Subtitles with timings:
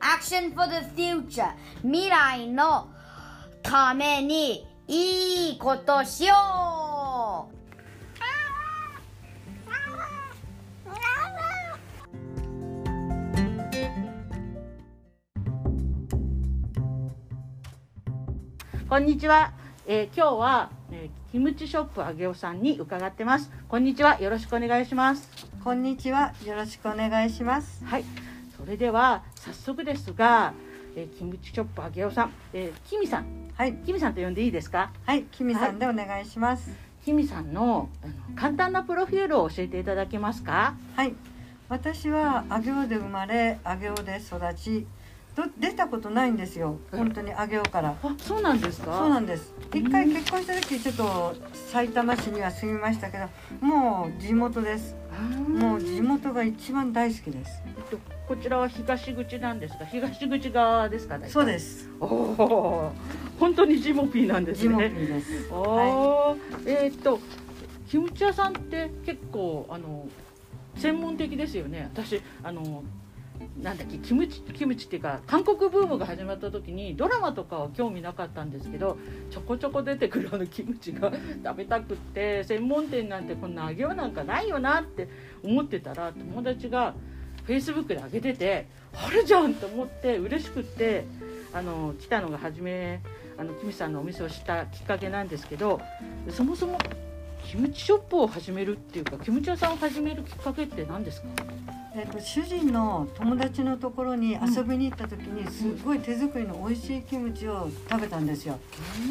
[0.00, 1.52] Action for the future.
[1.82, 2.88] 未来の
[3.62, 7.58] ためにいいことしよう。
[18.88, 19.52] こんにちは、
[19.86, 23.50] えー今日は、えーキムチショップあげおさんに伺ってます。
[23.68, 24.18] こんにちは。
[24.18, 25.28] よろしくお願いします。
[25.62, 26.32] こんにちは。
[26.46, 27.84] よろしくお願いします。
[27.84, 28.04] はい。
[28.04, 28.27] そ
[28.68, 30.52] れでは早速ですが、
[30.94, 33.26] えーキムチショップあげおさん、えー、キミさん
[33.56, 33.74] はい。
[33.84, 34.92] キミさんと呼んでいいですか？
[35.04, 35.24] はい。
[35.24, 36.70] キミさんでお願いします。
[37.04, 40.74] キミさんのあの簡単なプロフィールを教えていただけますか？
[40.94, 41.14] はい。
[41.68, 44.86] 私は上尾で生まれ、上尾で育ち、
[45.36, 46.78] ど出たことないんですよ。
[46.90, 47.94] 本当に上尾から。
[48.02, 48.96] あそうなんですか？
[48.98, 49.52] そうなんです。
[49.74, 53.26] 一回結婚した時ちょっと埼玉市には住みましたけど、
[53.60, 54.96] もう地元です。
[55.22, 57.62] もう地元が一番大好きです。
[57.66, 61.88] えっとこちらは東口なんですが東口側ですか大体そうです。
[62.00, 62.92] おお
[63.40, 65.48] 本当にジモピーなんですジモピねーです。
[65.50, 67.18] おはーえーっと
[67.88, 70.06] キムチ屋さんって結構あの
[70.76, 72.82] 専門的ですよね私あの
[73.62, 78.98] なんだっけキムチキムチっていうか韓国ブームが始まった時にドラマとかは興味なかったんですけど
[79.30, 81.12] ちょこちょこ出てくるあのキムチが
[81.44, 85.08] 食べたくって専門店なんてこんな揚げようなんかないよなって
[85.42, 86.94] 思ってたら友達が
[87.44, 91.04] フェイスブックで上げててあるじゃんと思って嬉しくって
[91.52, 93.00] あの来たのが初め
[93.38, 95.80] あのキムチさんのお店を知ったきっかけなんですけど
[96.30, 96.78] そもそも
[97.44, 101.28] キムチショップを始めるっていうかキムチ屋さんを始めるきっかけって何ですか？
[101.94, 108.58] えっと主人の友達のところに遊びに行った時にすごい手作りの美味しいキムチを食べたんですよ。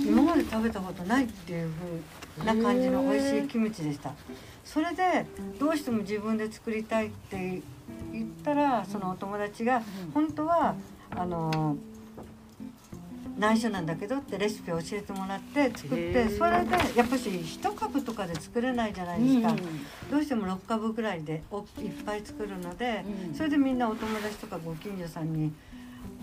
[0.05, 1.71] 今まで食べたことないっていう
[2.37, 4.13] 風な感じの美味しいキムチでした。
[4.63, 5.25] それで
[5.59, 7.61] どうしても自分で作りたいって
[8.11, 9.81] 言ったらそのお友達が
[10.13, 10.75] 本当は
[11.09, 11.77] あの
[13.37, 16.37] 内緒なんだけどってレシピを教えてもらって作っへてー。
[16.37, 19.55] それでやっぱし1株とかで作れないじゃないですか、
[20.09, 21.65] どうしても6株ぐらいでおいっ
[22.05, 23.35] ぱい作るので、うん。
[23.35, 25.53] それでみんなお友達とかご近所さんに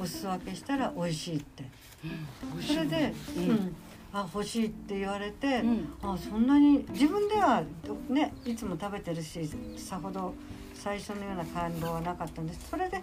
[0.00, 1.64] お裾分けしたら美味しいって。
[2.04, 2.62] うん。
[2.62, 3.50] それで、ううん。
[3.52, 3.76] ん。
[4.12, 5.88] あ欲しいって言われて、うん。
[6.02, 7.62] あそんなに自分では
[8.08, 10.34] ねいつも食べてるしさほど
[10.84, 12.68] 最初のような感動はなかったんです。
[12.68, 13.02] それで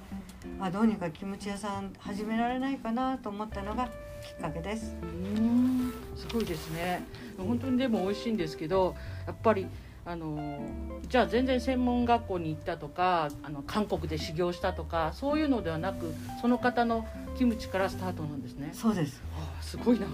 [0.59, 3.89] あどうにかキムチ屋さん始められないかなと思ったのがき
[4.37, 4.95] っかけです。
[5.01, 5.05] う
[5.41, 7.03] んすごいですね。
[7.39, 9.65] 本当にでも美味しいんですけどやっぱり
[10.05, 10.63] あの
[11.09, 18.69] じゃあ全然専門学校に行ったとかあの韓国で修行したとかそういうのではなくその方のキムチからスタートなんですね。
[18.73, 19.23] そうです。
[19.35, 20.05] ああすごいな。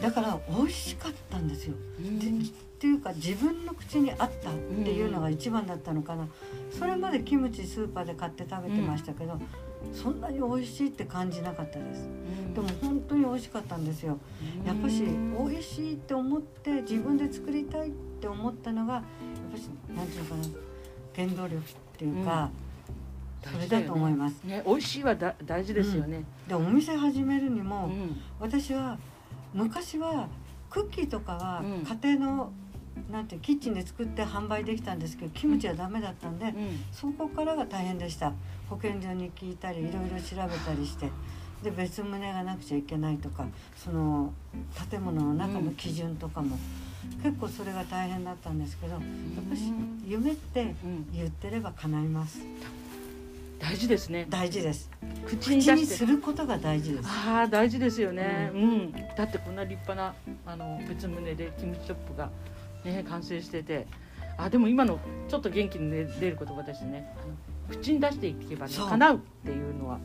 [0.00, 1.74] だから美味しかったんですよ。
[1.98, 2.20] うん。
[2.20, 2.30] で
[2.76, 6.28] っていうか自分の口に合ったっていうのが一番だったのかな、
[6.70, 9.40] それまでキムチスーパーで買って食べてましたけど、
[9.94, 12.06] そんなに美味しいって感じなかったです。
[12.54, 14.18] でも本当に美味しかったんですよ。
[14.66, 19.04] やっぱし美味しいって思って自分で作りたいって思ったのがやっ
[19.52, 20.42] ぱしなんていうのかな
[21.14, 21.60] 原動力っ
[21.96, 22.50] ていうか、
[23.42, 24.62] それだと思います、ね。
[24.66, 28.20] 美味しいはだ大事ですよね、でお店始めるにうも、ん。
[28.38, 28.98] 私は
[29.54, 30.28] 昔は
[30.68, 31.86] クッキーとかはうん。
[31.86, 32.52] 家庭の、
[33.10, 36.52] なんてキッチンで作って販売できたんですけどキムチはダメだったんで、うん。
[36.92, 38.32] そこからが大変でした。
[38.68, 41.10] 保健所に聞いたりいろいろ調べたりして
[41.62, 43.46] で別棟がなくちゃいけないとか
[43.76, 44.32] その
[44.90, 46.58] 建物の中の基準とかも、
[47.22, 49.02] 結構それが大変だったんですけどやっ
[49.48, 49.62] ぱし
[50.06, 51.06] 夢ってうん。
[51.12, 52.40] 言ってれば叶います。
[53.58, 54.26] 大事ですね。
[54.28, 54.90] 大事です。
[55.26, 57.08] 口にすることが大事です。
[57.08, 58.92] ああ大事ですよね、ううん。
[58.92, 60.14] だってこんな立派な
[60.44, 62.30] あの別棟でキムチショップが、
[62.92, 63.86] ね、完成してて。
[64.38, 64.98] あでも今の
[65.28, 67.10] ちょっと元気に出出る言葉ですね。
[67.16, 69.98] あの口に出していけば、ね、叶うっていうのは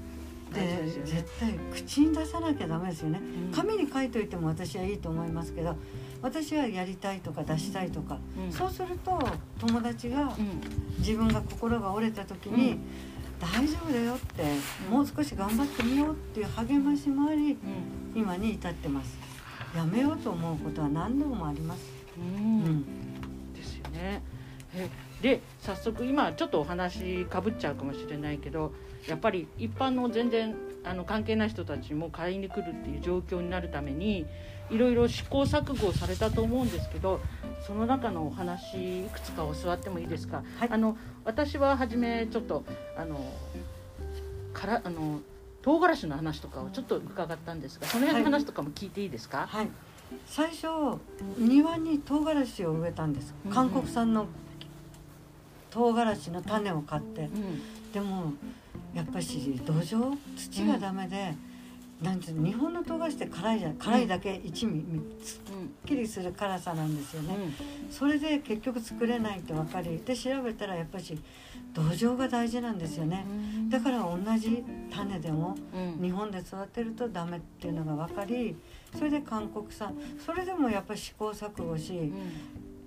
[0.54, 1.12] 大事でですよね。
[1.12, 3.20] 絶対口に出さなきゃダメですよね。
[3.20, 3.52] うん。
[3.52, 5.76] 紙に書いといても私はいいと思いますけど
[6.22, 8.52] 私はやりたいとか出したいとか、うん。
[8.52, 9.20] そうすると
[9.60, 10.62] 友達がうん。
[11.00, 12.80] 自分が心が折れた時に、うん。
[13.40, 14.44] 大丈夫だよって
[14.90, 17.52] もう少し頑張ってみようっていう励ましもあり
[18.16, 18.22] うん。
[18.22, 19.18] 今に至ってます。
[19.76, 21.82] やめようと思うことは何度もあります、
[22.22, 22.64] ううん。
[22.78, 24.22] んですよね。
[24.76, 24.90] え
[25.22, 28.74] で早速今ちょっとお話かぶっちゃうかもしれないけど
[29.08, 34.26] やっぱり一般の全然あの関係ない人たちも買いに来るっていう状況になるために
[34.72, 37.20] いろいろ試行錯誤をされたと思うんですけど
[37.68, 40.70] その中のお話いくつか教わってもいいですか、はい。
[40.72, 42.64] あの私は初めちょっと
[42.98, 43.20] あの
[44.54, 45.20] からあの
[45.62, 49.68] 唐辛子の話とかをちょっと伺ったんですがその辺の話とかも聞いていいですか、はい
[50.28, 50.68] 最初
[51.38, 53.34] 庭に唐辛子を植えたんです。
[53.50, 54.28] 韓国産の
[55.70, 57.22] 唐辛子の種を買って。
[57.22, 57.92] うん。
[57.92, 58.34] でも
[58.94, 61.34] やっぱし土壌土がダメで、
[62.02, 64.84] なんていうの日本の唐辛子って辛いじゃん辛いだけ一味
[65.24, 67.92] すっうんきりする辛さなんですよね、うん。
[67.92, 71.18] それで結局作れないって分かりで調べたらやっぱし
[71.74, 73.26] 土壌が大事なんですよね。
[73.70, 76.04] だから同じ種でもうん。
[76.04, 78.56] 日本で育てるとダメっていうのが分かり
[78.98, 79.96] それで韓国産。
[80.26, 82.32] それでもやっぱり試行錯誤しうん。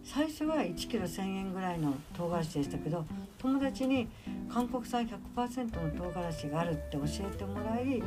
[0.04, 3.06] 最初は1キロ1,000円ぐらいの唐辛子でしたけど
[3.38, 4.06] 友達に
[4.52, 8.06] 韓国産100%の唐辛子があるって教えてもらい今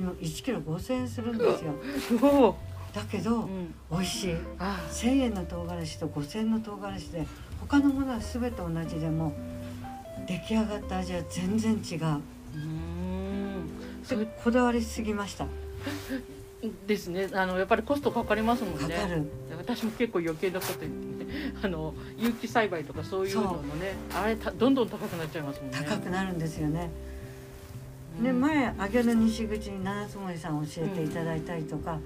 [0.00, 2.56] 1キロ5,000円するんですよ。
[2.94, 3.74] だけどうん。
[3.90, 4.34] 美味しい。
[4.58, 7.26] あ1,000円の唐辛子と5,000円の唐辛子で
[7.60, 9.32] 他のものは全て同じでも
[10.26, 11.78] 出来上がった味は全然違う。
[11.78, 12.20] ー
[12.56, 12.58] う
[14.22, 15.46] んこだわりすぎました。
[16.86, 17.28] ですね。
[17.32, 18.94] あのやっぱりコストかかりますもんね。
[18.94, 19.30] かかる。
[19.56, 21.54] 私も結構余計なこと言ってね。
[21.62, 25.78] あの有機栽培とかそういうののねあれたどんどん高くなっちゃいますもんね。
[25.86, 26.90] 高くなるんですよね
[28.18, 28.24] うん。
[28.24, 31.98] で前揚げの西口に七つ森さん教えていただいたりとか、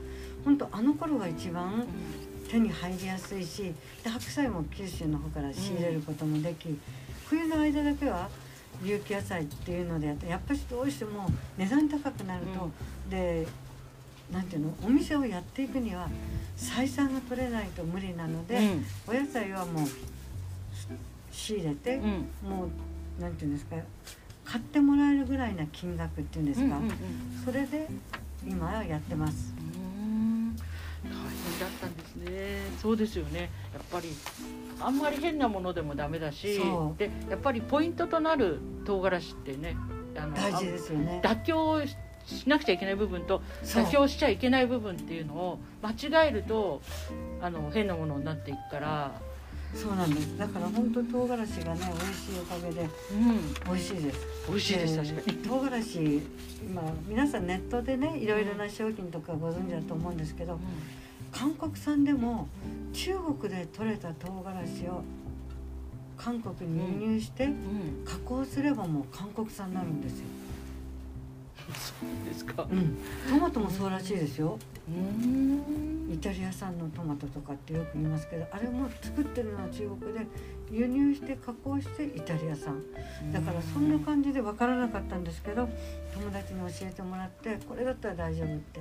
[0.45, 1.87] 本当あの頃が一番
[2.51, 3.73] 手に入りやすいし
[4.03, 6.79] で白菜も九州の方から仕入れることもでき、
[7.27, 8.29] 冬の間だけは
[8.85, 12.71] 有機野菜っていうのでやってやっぱりどうしても値段高くなると、
[13.09, 13.47] で
[14.33, 16.09] なんていうのお店をやっていくには
[16.57, 18.85] 採算が取れないと無理なので、うん。
[19.07, 19.87] お野菜はもう
[21.31, 22.51] 仕入れて、うん。
[22.51, 22.67] も
[23.19, 23.77] うなんていうんですか
[24.45, 26.95] 買ってもらえるぐらいな金額っていうんですか、うんうんうん。
[27.45, 27.89] それで
[28.47, 29.55] 今はやってます。
[29.59, 30.57] うん。
[31.05, 32.31] 大変だったんですね。
[32.81, 33.51] そうですよね。
[33.73, 34.09] やっぱり
[34.81, 36.61] あんまり変なものでもダメだし
[36.99, 39.77] でやっぱりポイントとなる唐辛子ってね
[40.17, 41.21] あの大事ですよね。
[41.25, 41.97] 妥協し
[42.27, 46.81] しなくちゃいけない部分と妥協しちゃいけない部分っていうのを間違えると
[47.41, 49.21] あの変なものになっていくから、
[49.75, 50.37] そうなんです。
[50.39, 54.27] だから本当唐辛子がね美味しいおかげでうん、美味しいです。
[54.49, 55.39] 美味しいです確かに。
[55.39, 56.23] 唐辛子
[56.65, 60.59] 今皆さんネットでねいろいろな商品とかご存知だと思うんですけど、
[61.33, 62.49] 韓国産でも
[62.93, 65.03] 中国で採れた唐辛子を
[66.17, 70.27] 韓国に輸入してうん、加工すればもう韓国産になるんですよ。
[71.75, 72.67] そうですか。
[72.71, 72.97] うん。
[73.29, 74.59] トマトもそうらしいですよ。
[74.89, 80.27] うんイタリア産のトマトとかってよく言いますけどあれも作ってるのは中国で
[80.71, 82.83] 輸入して加工してイタリア産
[83.33, 85.69] だからそんな感じで分からなかったんですけど
[86.15, 88.81] 友達に教えてもらってこれだったら大丈夫って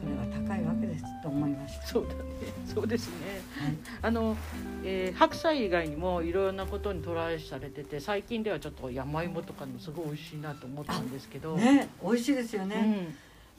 [0.00, 2.20] それが高いわけですと思いました、そうだね。
[2.66, 3.40] そうですね。
[3.58, 4.36] はい、あの、
[4.84, 11.56] えー白菜以外にもいろんなことにトライされてて最近ではちょっと山芋とかのすごい美味しいなと思ったんですけど。
[11.56, 13.14] ね美味しいですようね、ん。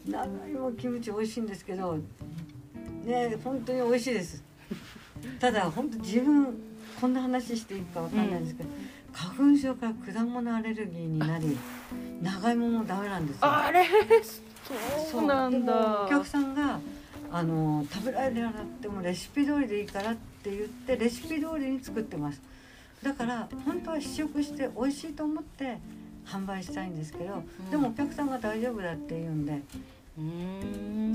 [0.10, 1.98] 長芋キムチ美味しいんですけど
[3.04, 4.44] ね本当に美味しいです。
[5.40, 6.58] ただ本当自分
[7.00, 8.70] こんな話していいかわかんないんですけど、
[9.14, 11.58] 花粉症から果物アレルギーになり
[12.22, 13.46] 長芋もダメなんですよ。
[13.46, 13.86] あれ、
[15.12, 16.06] そうなんだ。
[16.06, 16.80] お客さんが
[17.32, 22.42] あの食べられなくてもレシピ通りでいいからって言ってレシピ通りに作ってます。
[23.04, 25.78] だから本当は試食して美味しいと思って
[26.26, 27.72] 販売したいんですけど、ん。
[27.72, 29.62] でもお客さんが大丈夫だって言うんで。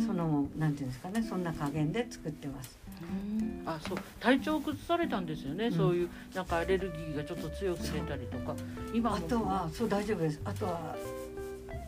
[0.07, 2.79] そのなんていうんですかねそんな加減で作ってます。
[3.03, 3.63] うん。
[3.67, 3.99] あそう。
[4.21, 5.73] 体調を崩されたんですよね、うん。
[5.73, 8.55] そういうなんかアレルギーがちょっと強く出たりとか。
[8.95, 9.17] 今も。
[9.17, 10.41] あとはそう大丈夫です。
[10.45, 10.97] あとは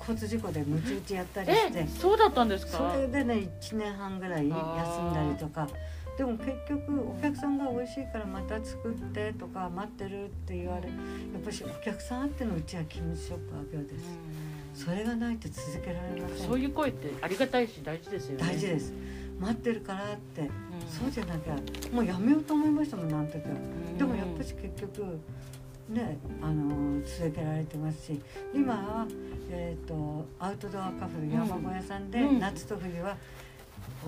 [0.00, 1.78] 交通事故でムチ打ちやったりして。
[1.78, 5.68] えそうだったんですそかれでね1年半ぐらい休んだりとか。
[6.16, 10.88] でも結局お客さんが美味しいからまた作ってとか待ってるって言われや
[11.38, 14.04] っぱしお客さんあってのうちはキムチショップあげようです
[14.74, 16.46] それがないと続けられません。
[16.48, 18.44] そういう声ってありがたいし大事ですよね。
[18.44, 18.92] 大事です。
[19.40, 20.40] 待ってるからって。
[20.42, 20.48] うん。
[20.90, 21.56] そうじゃなきゃ
[21.92, 23.98] もうやめようと思いましたもんなんとかうん。
[23.98, 25.20] でもやっぱし結局
[25.88, 28.20] ねあの続けられてますし。
[28.52, 29.06] 今は、
[29.50, 32.40] えー、とアウトドアカフェ山小屋さんで、うん。
[32.40, 33.16] 夏と冬は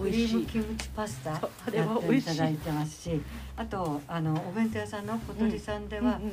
[0.01, 1.39] オリーブキムチパスタや
[1.87, 3.21] っていただいてますし。
[3.57, 6.33] あとあのお弁当屋さんの小鳥さんでは、うんうんう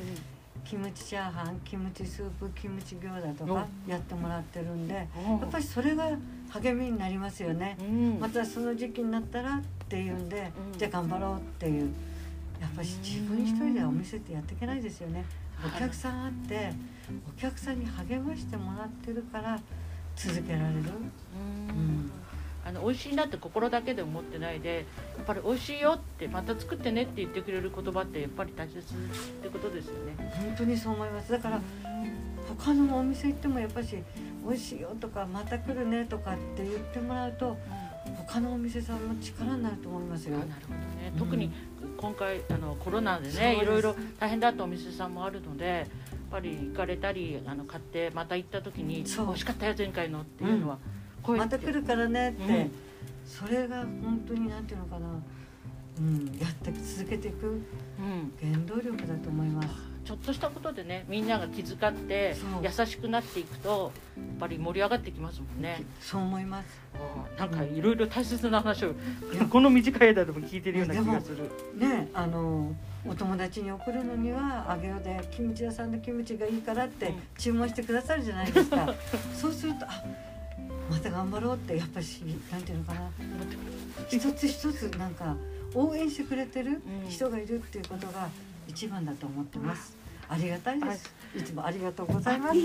[0.64, 5.04] キムチチャーハンキムチスープキムチ餃子とかやってもらってるんでや
[5.44, 6.08] っぱりそれが
[6.50, 7.76] 励みになりますよね。
[7.80, 8.18] うん。
[8.20, 10.78] またその時期になったらっていうんで、うん。
[10.78, 11.92] じゃあ頑張ろうっていう。
[12.60, 15.24] やっぱり自分一人ではお店ってやっていけないですよね。
[15.64, 16.72] お客さんあって
[17.28, 19.60] お客さんに励ましてもらってるから
[20.16, 20.76] 続けられる、うん。
[20.76, 22.10] うん
[22.66, 28.82] あの美味しいなって心だけで思ってないでやっぱり美味しいよってまた作ってねって言ってくれる言葉ってやっぱり大切っ
[29.42, 30.14] てことですよね。
[30.34, 31.32] 本当にそう思います。
[31.32, 31.60] だから
[32.58, 33.96] 他のお店行ってもやっぱし
[34.46, 37.56] 美味しいよとかまた来るねとかって言ってもらうと
[38.26, 40.36] 他のお店さんも力になると思いますよ。
[40.36, 41.12] あなるほどね。
[41.12, 41.18] うん。
[41.18, 41.50] 特に
[41.98, 45.86] 今回あのコロナでねいろいろ大変だったお店さんもあるのでやっ
[46.30, 49.26] ぱり行かれたりあの買ってまた行った時に「そう。
[49.26, 50.93] 美味しかったよ前回の」っていうのは、声
[51.32, 52.72] また来るからねって、うん。
[53.26, 55.06] それが本当になんていうのかな、
[55.98, 57.46] うん、やって続けていく。
[57.46, 57.52] う
[58.02, 58.32] ん。
[58.40, 59.94] 原動力だと思います。
[60.04, 65.82] ちょっとしたことでねみんなが気遣って優しくなっていくとやっぱり盛り上がってきますもんね。
[66.00, 66.66] そう思います。
[67.38, 68.92] なんかいろいろ大切な話をい
[69.38, 71.50] やこの短い間でも聞いてるような気がする。
[71.76, 72.74] ねあの
[73.06, 77.14] お友達に送るのにはあげようでキムチ屋さんのキムチがいいからってうん。
[77.38, 78.94] 注文してくださるじゃないですか、
[79.34, 80.04] そうするとあ
[80.94, 82.06] また頑張ろうってやっぱり
[82.52, 83.00] なんていうのかな。
[84.08, 85.36] 一つ一つなんか
[85.74, 87.10] 応援してくれてるうん。
[87.10, 88.28] 人がいるっていうことが
[88.68, 89.96] 一番だと思ってます
[90.28, 91.12] ありがたいです。
[91.36, 92.56] いつもありがとうございます。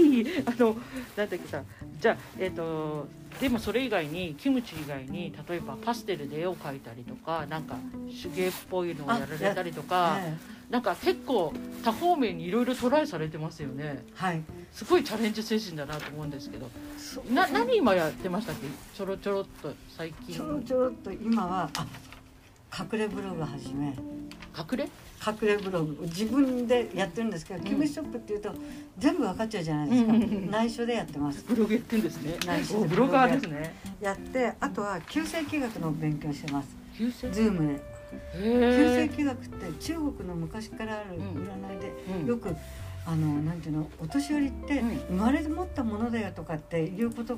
[0.45, 0.75] あの
[1.17, 1.63] なんだっけさ
[1.99, 3.07] じゃあえっ、と
[3.39, 7.75] でもそれ以外にキムチ以外に例えばパステルで絵を描いたりとかなんか
[8.21, 10.37] 手芸っぽいのをやられたりとか、え
[10.69, 11.51] なんか結構
[11.83, 13.83] 多方面にいろいろトライされてますよね。
[13.83, 14.41] えはい。
[14.71, 16.69] すごいチャレンジ精神だなと思うんですけど。
[17.33, 18.67] な何今やってましたっけ？
[18.95, 20.35] ちょろちょろっと最近。
[20.35, 21.87] ちょろちょろっと今はあ
[22.79, 23.87] 隠れブログ始め。
[24.55, 24.89] 隠れ？
[25.25, 27.65] 隠れブログ自分でやってるんですけど、うん。
[27.65, 28.51] キムチショップっていうと
[28.97, 30.13] 全部わかっちゃうじゃないですか、
[30.51, 31.43] 内緒でやってます。
[31.47, 32.37] ブログやってんですね。
[32.45, 32.85] 内緒で。
[32.85, 33.75] おブロガーですね。
[34.01, 36.69] やってあとは九星気学の勉強してます。
[36.97, 37.81] ズームで。
[38.33, 41.43] 九星気学って中国の昔からあるうん。
[41.43, 42.25] 占いで、うん。
[42.25, 42.55] よく
[43.05, 44.97] あのなんていうのお年寄りってうん。
[45.09, 47.37] 生まれ持ったものだよとかっていう言葉、う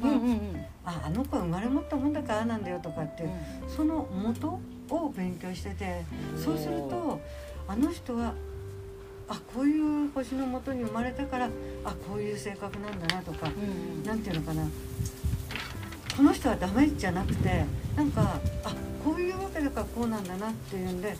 [0.85, 3.27] ああの子は生まれ持ったもんだからなんだよとかって
[3.67, 4.59] その元
[4.89, 6.03] を勉強してて
[6.35, 7.19] そうすると
[7.71, 8.33] あの人は
[9.29, 11.49] あこういう星のもとに生まれたから
[11.85, 14.03] あこういう性格なんだなとかうんうん。
[14.03, 14.67] なんていうのかな。
[16.17, 17.63] この人はダメじゃなくて
[17.95, 18.75] なんかあ
[19.05, 21.15] こういうわけだからこうなんだなっていうんで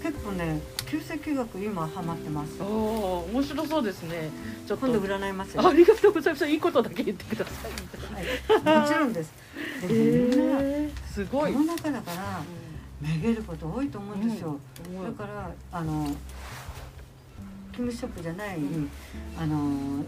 [0.00, 2.62] 結構ね旧石器学今ハマってます。
[2.62, 4.30] おお面白そうですね。
[4.68, 4.86] ちょっと。
[4.86, 6.46] 今度占いますよ、ありがとうございます。
[6.46, 8.64] いいことだけ言ってください。
[8.64, 9.32] はい、もちろんです。
[9.82, 12.42] でもみんなえー、すごい、世の中だから
[13.00, 15.16] めげること多いと思うんですよ、うん。
[15.16, 16.06] だからあの
[17.74, 18.58] キムショップじゃない、
[19.38, 20.04] あの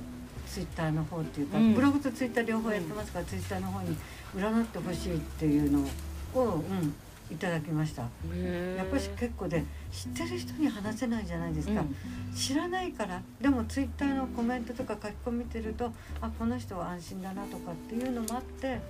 [0.46, 1.74] ツイッターの方っていうか、うん。
[1.74, 3.96] ブログとツイッター両方やってますから、ツイッターの方に
[4.36, 5.88] 占ってほしいっていうの
[6.34, 6.94] を、うん、
[7.32, 8.02] いただきました。
[8.02, 12.34] やっぱり結構で知ってる人に話せないじゃないですか、うん。
[12.34, 13.22] 知らないから。
[13.40, 18.80] でもツイッターのコメントとか書き込みてるとあこの人は安心だなとかっていうのもあって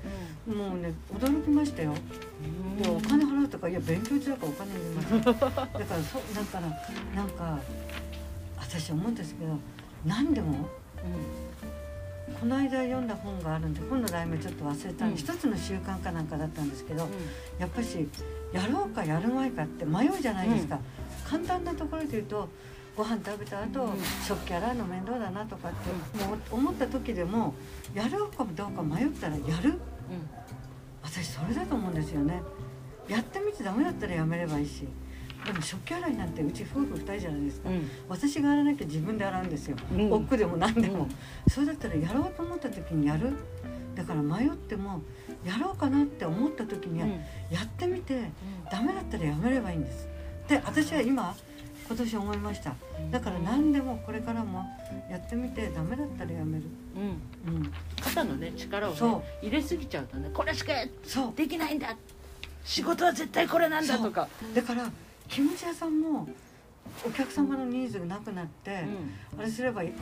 [0.47, 1.95] もうね驚きましたよ。
[2.79, 6.69] いやお金払うとかいや勉強中だからお金いりません だからそうだから
[7.15, 7.59] なんか
[8.59, 9.59] 私思うんですけど
[10.05, 10.69] 何でも
[12.41, 15.17] この間読んだ本があるんで本の題名ちょっと忘れたんで、うん。
[15.17, 17.11] 一つの習慣かなんかだったんですけど、うん。
[17.59, 18.09] やっぱし
[18.52, 20.79] やろうかやるまいかって迷うじゃないですか、
[21.29, 22.49] 簡単なところで言うと
[22.97, 23.93] ご飯食べた後、うん。
[24.26, 27.55] 食器洗うの面倒だなとかって、もう思った時でも
[27.95, 29.79] やろうかどうか迷ったらやる。
[31.02, 32.43] 私それだと思うんですよね。
[33.09, 34.87] やってみてダメだったらやめればいいし
[35.45, 37.91] でも食器洗いなんてうち夫婦2人じゃないですか、うん。
[38.09, 40.13] 私が洗わなきゃ自分で洗うんですよ、うん。
[40.13, 41.09] 億劫でも何でも、うん。
[41.49, 43.33] それだったらやろうと思った時にやる。
[43.95, 45.03] だから迷っても
[45.45, 47.13] やろうかなって思った時には、うん。
[47.51, 48.31] やってみて
[48.71, 50.09] ダメだったらやめればいいんです。
[50.49, 51.35] で私は今
[51.89, 52.75] 今年思いました。
[53.11, 54.65] だから何でもこれからも
[55.11, 56.65] やってみてダメだったらやめる。
[56.97, 57.55] うん。
[57.55, 57.73] うん。
[58.01, 60.73] 肩のね力をねそ入れすぎちゃうとねこれしか
[61.05, 61.33] そう。
[61.37, 61.95] できないんだ。
[62.65, 64.29] 仕事は絶対これなんだとか。
[64.55, 64.91] だから
[65.33, 66.29] キムチ屋さんも
[67.07, 68.85] お客様のニーズがなくなって、
[69.37, 69.93] うあれすればえや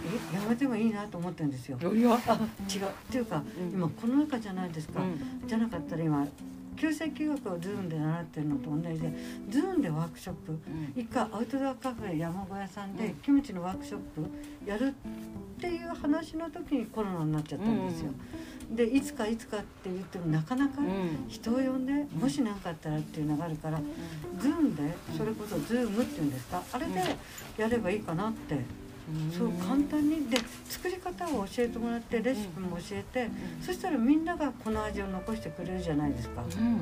[0.48, 1.78] めてもいいなと思ってるんですよ。
[1.78, 2.32] んいやあ
[2.68, 2.86] 違う。
[2.86, 3.70] っていうか、うん。
[3.72, 5.46] 今この中じゃないですか、うん。
[5.46, 6.26] じゃなかったら今
[6.76, 9.12] 旧世紀学をズーンで習ってるのと同じで
[9.50, 10.52] ズーンでワークショップ。
[10.52, 10.92] うん。
[11.00, 13.14] 一回アウトドアカフェ山小屋さんでうん。
[13.16, 14.94] キムチのワークショップやる
[15.60, 18.12] っていう話の時にコロナになっちゃったんですよ。
[18.74, 21.28] でいつかいつかって言ってもなかなかうん。
[21.28, 23.78] 人を呼んでもし何かあったらっていうのがあるから
[24.38, 24.82] Zoomで
[25.18, 27.02] それこそ Zoomっていうんですかあれで
[27.58, 28.54] やればいいかなって。
[28.54, 29.30] うん。
[29.30, 30.30] そう簡単に。
[30.30, 33.28] で作り方を教えてもらってレシピも教えて
[33.60, 36.42] そしたらみんながこの味を残してくれるじゃないですか。
[36.42, 36.78] うん。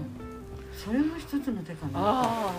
[0.72, 2.52] それも一つの手かな。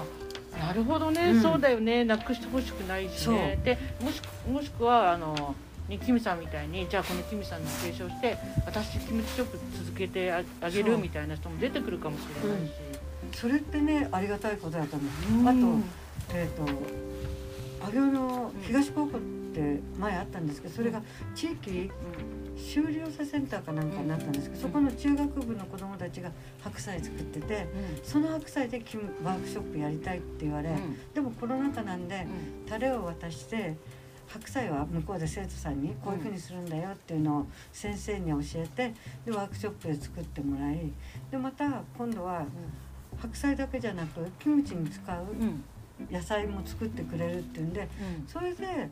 [0.59, 1.41] なるほどね、うん。
[1.41, 2.03] そうだよね。
[2.03, 3.61] なくしてほしくないしね。
[3.63, 4.21] でもし
[4.51, 5.55] もしくはあの
[5.89, 12.74] ねキムさんみたいにじゃあこのキムさんの継承して私キムチショップ続けてああげるみたいな人も出てくるかもしれないし、
[13.34, 15.81] それってねありがたいことだと思う、あうん。
[15.81, 15.88] と
[16.34, 19.22] えっ、と上尾の東高校っ
[19.53, 21.01] て前あったんですけどそれが
[21.34, 21.89] 地域
[22.55, 26.29] 修了者センターかなんかになったんですけど、そこの中学部の子どもたちが
[26.62, 27.67] 白菜作ってて
[28.03, 30.98] その白菜でキムワークショップやりたいって言われ、うん。
[31.13, 32.27] でもコロナ禍なんで
[32.65, 32.69] うん。
[32.69, 33.75] タレを渡して
[34.31, 38.93] 白菜は向こうで生徒さんにこういうふうにするんだよっていうのを先生に教えて
[39.25, 40.91] でワークショップで作ってもらい
[41.31, 42.45] でまた今度は
[43.17, 45.63] 白菜だけじゃなくキムチに使ううん。
[46.09, 47.88] 野菜も作ってくれるっていうんでうん。
[48.27, 48.89] それで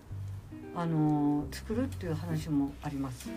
[0.76, 3.30] あのー作るっていう話もあります。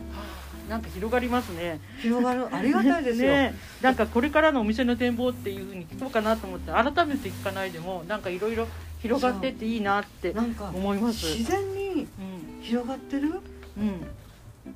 [0.69, 1.81] なんか広がりますね。
[2.03, 2.55] 広がる。
[2.55, 3.55] ありがたいですよ、 ね。
[3.81, 8.67] なんかこれからのお店の展望っていうふうに聞こうかなと思って改めて聞かないでもなんかいろいろ
[9.03, 11.27] 広がってっていいなってなんか思います。
[11.39, 12.63] 自然にうん。
[12.63, 13.41] 広がってる？
[13.79, 14.07] うん。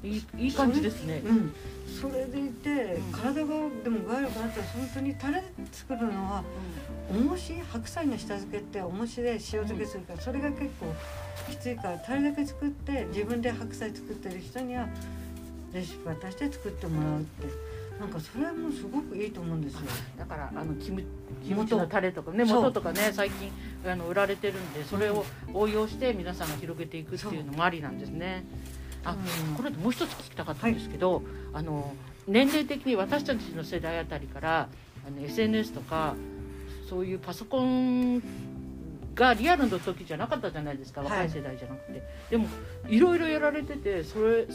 [0.02, 1.22] いいいい感じですね。
[1.24, 1.54] うん。
[2.00, 3.12] それでいてうん。
[3.12, 3.54] 体が
[3.84, 6.42] でも具合良くなったら本当にタレ作るのは
[7.10, 10.94] 重し白菜の下漬けって重しで塩漬けするからそれが結構
[11.50, 14.88] きついからタレだけ作って自分で白菜作ってる人には
[15.74, 17.46] レシピ渡して作ってもらうって
[18.00, 19.80] なんかそれもすごくいいと思うんですよ。
[20.18, 21.02] だからあのキム
[21.46, 23.52] キムチのタレとかね元とかね最近
[23.86, 28.44] あの売られてるんでそれを応用して皆さんが広げていくっていうのもありなんですね。
[29.04, 29.54] あうん。
[29.54, 31.22] これでもう一つ聞きたかったんですけど、
[31.52, 31.94] あの
[32.26, 34.68] 年齢的に私たちの世代あたりから
[35.06, 36.16] あの SNS とか
[36.88, 38.22] そういうパソコン
[39.14, 41.10] がリアルの時じゃなかったじゃないですかはい。
[41.10, 42.48] 若い世代じゃなくて、でも
[42.88, 44.46] いろいろやられててそれ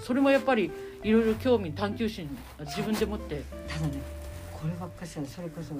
[0.00, 0.70] それもやっぱり
[1.02, 2.28] いろいろ興味探求心
[2.60, 3.42] 自分で持って。
[3.68, 4.00] ただね
[4.52, 5.74] こればっかしはそれこそ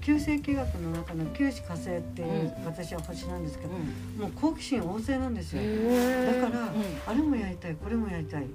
[0.00, 4.20] 旧世紀学の中の九死火星っていう、う私は星なんですけど、うん。
[4.20, 5.62] もう好奇心旺盛なんですよ。
[5.62, 6.72] だだから、
[7.06, 8.44] あれもやりたいこれもやりたい。
[8.44, 8.46] っ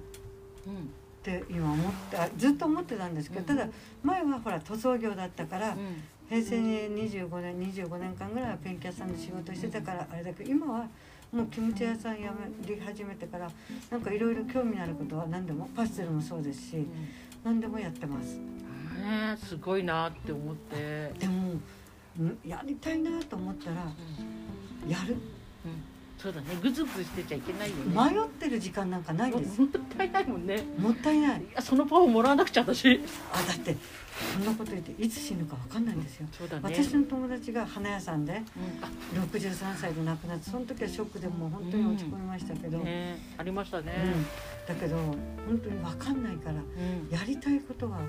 [0.67, 0.89] うん。
[1.21, 3.45] て今思ってあずっと思ってたんですけど、うん。
[3.45, 3.69] ただ
[4.03, 6.77] 前はほら塗装業だったから、うん平成に
[7.09, 10.87] 25年25年間ぐらいはペンキ屋さんで仕事してたからあれだけど今は
[11.31, 12.33] もうキムチ屋さんや
[12.65, 13.51] り始めてから
[13.89, 16.87] なんかいろいろ興味のあることは何でもパステルもそうですし
[17.43, 18.37] 何でもやってます。
[18.37, 21.61] ねすごいなって思って、でもん
[22.45, 23.83] やりたいなと思ったら
[24.83, 24.89] うん。
[24.89, 25.13] やる。
[25.13, 25.21] うん、
[26.17, 26.47] そうだね。
[26.61, 28.11] グズグズしてちゃいけないよね。
[28.11, 29.59] 迷ってる時間なんかないんです。
[29.59, 30.63] もったいないもんね。
[30.79, 31.41] もったいない。
[31.41, 32.99] いやそのパワーもらわなくちゃ私
[33.31, 33.75] あだって
[34.33, 36.27] そんなこと言っていつ死ぬか分かんないんですよ。
[36.31, 36.61] そうだね。
[36.63, 38.39] 私の友達が花屋さんでうん。
[38.39, 38.89] あ。
[39.25, 44.13] 63歳で亡くなってその時はショックでもう本当に落ち込みましたけど、うんねありましたね、
[44.67, 45.17] だけど本
[45.63, 47.09] 当に分かんないからうん。
[47.11, 47.99] やりたいことは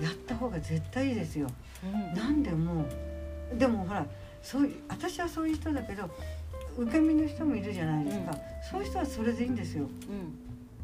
[0.00, 1.48] やった方が絶対いいですよ。
[1.84, 2.18] うん。
[2.18, 2.86] なんでも
[3.58, 4.06] でもほら
[4.42, 6.08] そういう私はそういう人だけど
[6.76, 8.38] 受け身の人もいるじゃないですか、うん。
[8.70, 9.84] そういう人はそれでいいんですよ。
[9.84, 10.38] うん。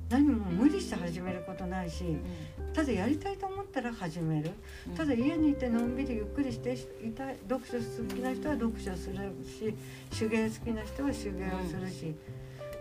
[0.08, 2.72] 何も無理して始めることないしうん。
[2.74, 4.50] ただやりたいと思ったら始める。
[4.88, 4.94] うん。
[4.94, 6.74] ただ家にいてのんびりゆっくりして
[7.04, 9.74] いたい読書好きな人は読書するし
[10.18, 12.14] 手芸好きな人は手芸をするし、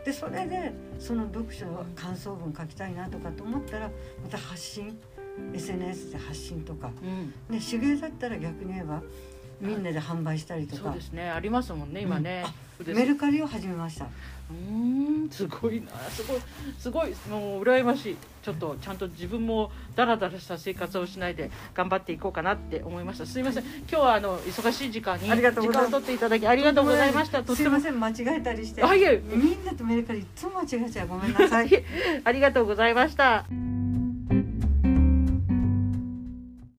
[0.06, 3.91] でそれでその読書の感想文書きたいなとかと思ったら
[4.24, 4.97] また発信
[5.54, 6.91] SNS で発信とか、
[7.50, 7.56] うん。
[7.56, 9.02] ね、手芸だったら逆に言えば
[9.62, 10.84] みんなで販売したりとか。
[10.84, 11.30] そうですね。
[11.30, 12.43] ありますもんね今ね、
[12.80, 12.93] で。
[12.93, 14.06] すメルカリを始めました。
[14.06, 15.91] うーんすごいな。
[16.10, 16.41] すごい
[16.80, 18.17] すごいもう羨ましい。
[18.41, 23.26] ちょっとちゃんと自分もダラダラした生活をしないで頑張っていこうかなって思いました。
[23.26, 23.63] すいません。
[23.63, 27.43] 今日はあの忙しい時間に時間を取っていただきありがとうございました。
[27.43, 28.84] すいません間違えたりして。
[28.84, 29.21] あいえ。
[29.24, 31.08] みんなとメルカリいつも間違えちゃう。
[31.08, 31.69] ごめんなさい。
[32.24, 33.45] ありがとうございました。